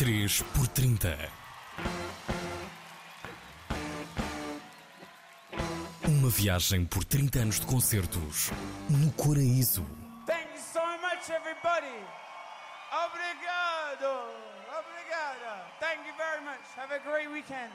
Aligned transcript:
3 0.00 0.42
por 0.54 0.66
30 0.66 1.14
Uma 6.08 6.30
viagem 6.30 6.86
por 6.86 7.04
30 7.04 7.38
anos 7.40 7.60
de 7.60 7.66
concertos 7.66 8.50
no 8.88 9.12
Coraíso. 9.12 9.84
Thank 10.24 10.48
you 10.54 10.62
so 10.72 10.80
much, 11.02 11.28
everybody. 11.28 12.00
Obrigado. 12.90 14.24
Obrigada. 14.80 15.66
Thank 15.80 16.08
you 16.08 16.14
very 16.16 16.42
much. 16.46 16.64
Have 16.78 16.94
a 16.94 17.00
great 17.00 17.30
weekend. 17.30 17.70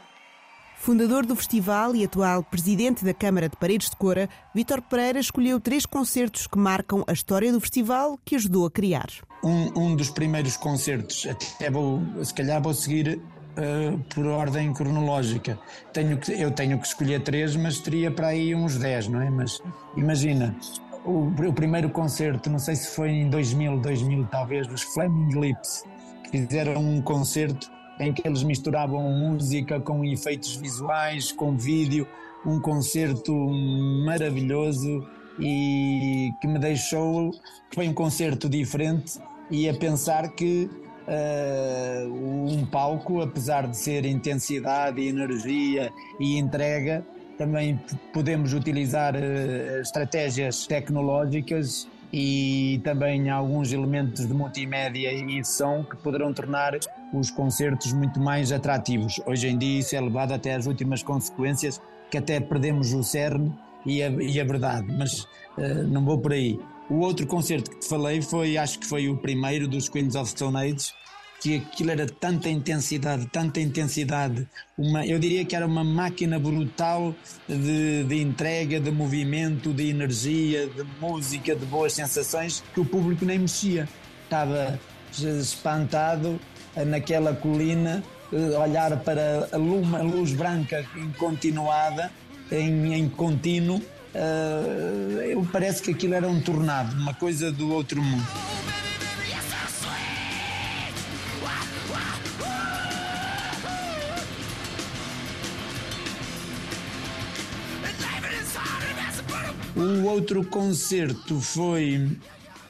Fundador 0.77 1.25
do 1.25 1.35
festival 1.35 1.95
e 1.95 2.03
atual 2.03 2.43
presidente 2.43 3.03
da 3.03 3.13
Câmara 3.13 3.49
de 3.49 3.55
Paredes 3.55 3.89
de 3.89 3.95
Cora, 3.95 4.29
Vítor 4.53 4.81
Pereira 4.81 5.19
escolheu 5.19 5.59
três 5.59 5.85
concertos 5.85 6.45
que 6.45 6.57
marcam 6.57 7.03
a 7.07 7.13
história 7.13 7.51
do 7.51 7.59
festival 7.59 8.19
que 8.23 8.35
ajudou 8.35 8.65
a 8.67 8.71
criar. 8.71 9.07
Um, 9.43 9.79
um 9.79 9.95
dos 9.95 10.09
primeiros 10.09 10.57
concertos, 10.57 11.25
até 11.27 11.71
vou, 11.71 12.01
se 12.23 12.33
calhar 12.33 12.61
vou 12.61 12.73
seguir 12.73 13.17
uh, 13.17 13.97
por 14.13 14.27
ordem 14.27 14.73
cronológica. 14.73 15.57
Tenho 15.91 16.17
que, 16.17 16.31
eu 16.31 16.51
tenho 16.51 16.79
que 16.79 16.87
escolher 16.87 17.21
três, 17.23 17.55
mas 17.55 17.79
teria 17.79 18.11
para 18.11 18.27
aí 18.27 18.53
uns 18.53 18.77
dez, 18.77 19.07
não 19.07 19.21
é? 19.21 19.29
Mas 19.29 19.61
imagina, 19.95 20.55
o, 21.03 21.27
o 21.27 21.53
primeiro 21.53 21.89
concerto, 21.89 22.49
não 22.49 22.59
sei 22.59 22.75
se 22.75 22.89
foi 22.89 23.09
em 23.09 23.29
2000, 23.29 23.79
2000 23.79 24.27
talvez, 24.27 24.67
dos 24.67 24.81
Flaming 24.81 25.39
Lips, 25.39 25.83
que 26.23 26.31
fizeram 26.31 26.81
um 26.81 27.01
concerto 27.01 27.71
em 27.99 28.13
que 28.13 28.27
eles 28.27 28.43
misturavam 28.43 29.01
música 29.11 29.79
com 29.79 30.03
efeitos 30.03 30.55
visuais, 30.55 31.31
com 31.31 31.55
vídeo, 31.57 32.07
um 32.45 32.59
concerto 32.59 33.33
maravilhoso 34.05 35.07
e 35.39 36.31
que 36.39 36.47
me 36.47 36.59
deixou, 36.59 37.31
que 37.69 37.75
foi 37.75 37.87
um 37.87 37.93
concerto 37.93 38.47
diferente 38.47 39.19
e 39.49 39.67
a 39.67 39.73
pensar 39.73 40.29
que 40.29 40.69
uh, 41.07 42.13
um 42.13 42.65
palco, 42.65 43.21
apesar 43.21 43.67
de 43.67 43.77
ser 43.77 44.05
intensidade, 44.05 45.01
energia 45.01 45.91
e 46.19 46.37
entrega, 46.37 47.05
também 47.37 47.79
podemos 48.13 48.53
utilizar 48.53 49.15
uh, 49.15 49.81
estratégias 49.81 50.65
tecnológicas 50.67 51.87
e 52.11 52.79
também 52.83 53.29
alguns 53.29 53.71
elementos 53.71 54.27
de 54.27 54.33
multimédia 54.33 55.11
e 55.11 55.43
som 55.43 55.83
que 55.83 55.95
poderão 55.97 56.33
tornar 56.33 56.77
os 57.13 57.31
concertos 57.31 57.93
muito 57.93 58.19
mais 58.19 58.51
atrativos. 58.51 59.19
Hoje 59.25 59.47
em 59.47 59.57
dia 59.57 59.79
isso 59.79 59.95
é 59.95 60.01
levado 60.01 60.33
até 60.33 60.53
às 60.55 60.65
últimas 60.65 61.03
consequências, 61.03 61.81
que 62.09 62.17
até 62.17 62.39
perdemos 62.39 62.93
o 62.93 63.03
cerne 63.03 63.53
e 63.85 64.01
a, 64.01 64.09
e 64.09 64.39
a 64.39 64.43
verdade, 64.43 64.87
mas 64.97 65.21
uh, 65.57 65.87
não 65.87 66.03
vou 66.03 66.19
por 66.19 66.33
aí. 66.33 66.59
O 66.89 66.99
outro 66.99 67.25
concerto 67.25 67.71
que 67.71 67.79
te 67.79 67.87
falei 67.87 68.21
foi, 68.21 68.57
acho 68.57 68.79
que 68.79 68.85
foi 68.85 69.09
o 69.09 69.17
primeiro 69.17 69.67
dos 69.67 69.89
Queens 69.89 70.15
of 70.15 70.29
Stone 70.29 70.57
Age, 70.57 70.93
que 71.39 71.57
aquilo 71.57 71.91
era 71.91 72.07
tanta 72.07 72.49
intensidade, 72.49 73.27
tanta 73.27 73.59
intensidade, 73.59 74.47
uma, 74.77 75.05
eu 75.05 75.19
diria 75.19 75.45
que 75.45 75.55
era 75.55 75.65
uma 75.65 75.83
máquina 75.83 76.39
brutal 76.39 77.13
de, 77.47 78.03
de 78.03 78.21
entrega, 78.21 78.79
de 78.79 78.91
movimento, 78.91 79.73
de 79.73 79.89
energia, 79.89 80.67
de 80.67 80.83
música, 80.99 81.55
de 81.55 81.65
boas 81.65 81.93
sensações, 81.93 82.63
que 82.73 82.79
o 82.79 82.85
público 82.85 83.25
nem 83.25 83.39
mexia. 83.39 83.87
Estava 84.23 84.79
espantado 85.17 86.39
naquela 86.87 87.33
colina, 87.33 88.03
eh, 88.33 88.57
olhar 88.57 88.97
para 89.03 89.47
a 89.51 89.57
luz, 89.57 89.93
a 89.93 90.01
luz 90.01 90.33
branca 90.33 90.83
continuada, 91.17 92.11
em, 92.51 92.93
em 92.93 93.09
contínuo, 93.09 93.77
uh, 93.77 95.45
parece 95.51 95.81
que 95.81 95.91
aquilo 95.91 96.13
era 96.13 96.27
um 96.27 96.39
tornado, 96.41 96.95
uma 96.95 97.13
coisa 97.13 97.51
do 97.51 97.71
outro 97.71 98.01
mundo. 98.01 98.44
O 109.75 110.03
outro 110.05 110.45
concerto 110.45 111.41
foi 111.41 112.17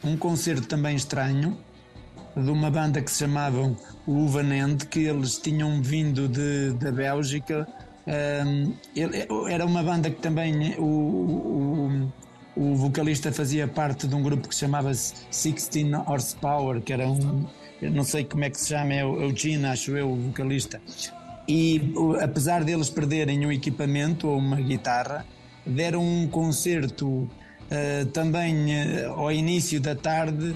um 0.03 0.17
concerto 0.17 0.67
também 0.67 0.95
estranho, 0.95 1.57
de 2.35 2.49
uma 2.49 2.71
banda 2.71 3.01
que 3.01 3.11
se 3.11 3.19
chamavam 3.19 3.77
o 4.07 4.25
Uvanend, 4.25 4.85
que 4.87 5.01
eles 5.01 5.37
tinham 5.37 5.81
vindo 5.81 6.27
de, 6.27 6.71
da 6.73 6.91
Bélgica. 6.91 7.67
Um, 8.07 8.73
ele, 8.95 9.27
era 9.49 9.65
uma 9.65 9.83
banda 9.83 10.09
que 10.09 10.19
também 10.21 10.75
o, 10.77 10.83
o, 10.83 12.13
o, 12.55 12.75
vocalista 12.75 13.31
fazia 13.31 13.67
parte 13.67 14.07
de 14.07 14.15
um 14.15 14.23
grupo 14.23 14.47
que 14.47 14.55
se 14.55 14.61
chamava 14.61 14.89
16 14.89 15.69
Horsepower, 16.07 16.81
que 16.81 16.93
era 16.93 17.07
um. 17.07 17.45
Não 17.81 18.03
sei 18.03 18.23
como 18.23 18.43
é 18.45 18.49
que 18.49 18.59
se 18.59 18.69
chama, 18.69 18.93
é 18.93 19.05
o, 19.05 19.29
é 19.29 19.35
Gene, 19.35 19.65
acho 19.65 19.95
eu, 19.95 20.11
o 20.11 20.15
vocalista. 20.15 20.81
E 21.47 21.93
apesar 22.21 22.63
deles 22.63 22.89
perderem 22.89 23.45
um 23.45 23.51
equipamento 23.51 24.27
ou 24.27 24.37
uma 24.37 24.55
guitarra, 24.55 25.25
deram 25.65 26.01
um 26.01 26.27
concerto 26.27 27.07
uh, 27.07 28.05
também 28.13 28.55
uh, 28.73 29.11
ao 29.11 29.31
início 29.31 29.79
da 29.79 29.95
tarde. 29.95 30.55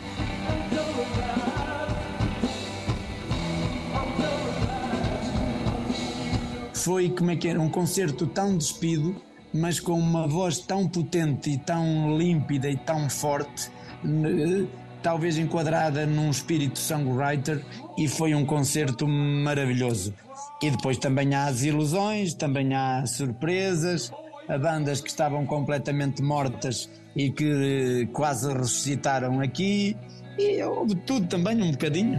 Foi 6.74 7.10
como 7.10 7.31
é 7.31 7.36
que 7.36 7.48
era 7.48 7.60
um 7.60 7.70
concerto 7.70 8.26
tão 8.26 8.58
despido, 8.58 9.16
mas 9.54 9.80
com 9.80 9.94
uma 9.94 10.28
voz 10.28 10.60
tão 10.60 10.88
potente 10.88 11.52
e 11.52 11.58
tão 11.58 12.18
límpida 12.18 12.70
e 12.70 12.78
tão 12.78 13.10
forte, 13.10 13.70
uh, 14.04 14.68
talvez 15.02 15.38
enquadrada 15.38 16.06
num 16.06 16.30
espírito 16.30 16.80
songwriter, 16.80 17.64
e 17.98 18.08
foi 18.08 18.36
um 18.36 18.46
concerto 18.46 19.08
maravilhoso. 19.08 20.14
E 20.62 20.70
depois 20.70 20.98
também 20.98 21.34
há 21.34 21.46
as 21.46 21.64
ilusões, 21.64 22.34
também 22.34 22.74
há 22.74 23.06
surpresas, 23.06 24.12
a 24.48 24.58
bandas 24.58 25.00
que 25.00 25.10
estavam 25.10 25.46
completamente 25.46 26.22
mortas 26.22 26.90
e 27.16 27.30
que 27.30 28.08
quase 28.14 28.52
ressuscitaram 28.52 29.40
aqui, 29.40 29.96
e 30.38 30.62
houve 30.64 30.96
tudo 30.96 31.28
também 31.28 31.62
um 31.62 31.72
bocadinho. 31.72 32.18